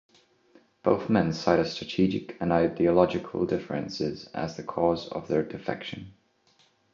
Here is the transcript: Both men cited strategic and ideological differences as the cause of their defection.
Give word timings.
Both 0.81 1.11
men 1.11 1.31
cited 1.31 1.67
strategic 1.67 2.35
and 2.41 2.51
ideological 2.51 3.45
differences 3.45 4.25
as 4.33 4.57
the 4.57 4.63
cause 4.63 5.07
of 5.09 5.27
their 5.27 5.43
defection. 5.43 6.13